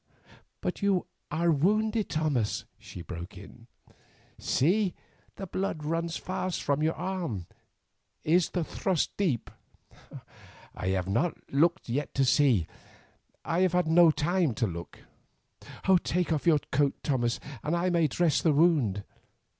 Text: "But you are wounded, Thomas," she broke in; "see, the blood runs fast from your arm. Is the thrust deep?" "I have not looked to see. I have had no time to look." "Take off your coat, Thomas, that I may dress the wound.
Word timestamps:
"But 0.61 0.81
you 0.81 1.05
are 1.29 1.51
wounded, 1.51 2.09
Thomas," 2.09 2.65
she 2.79 3.03
broke 3.03 3.37
in; 3.37 3.67
"see, 4.39 4.95
the 5.35 5.45
blood 5.45 5.83
runs 5.85 6.17
fast 6.17 6.63
from 6.63 6.81
your 6.81 6.95
arm. 6.95 7.45
Is 8.23 8.49
the 8.49 8.63
thrust 8.63 9.15
deep?" 9.15 9.51
"I 10.73 10.87
have 10.87 11.07
not 11.07 11.37
looked 11.53 11.83
to 12.15 12.25
see. 12.25 12.65
I 13.45 13.59
have 13.59 13.73
had 13.73 13.87
no 13.87 14.09
time 14.09 14.55
to 14.55 14.65
look." 14.65 15.01
"Take 16.03 16.33
off 16.33 16.47
your 16.47 16.57
coat, 16.71 16.95
Thomas, 17.03 17.39
that 17.63 17.75
I 17.75 17.91
may 17.91 18.07
dress 18.07 18.41
the 18.41 18.53
wound. 18.53 19.03